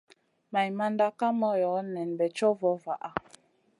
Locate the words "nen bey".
1.93-2.31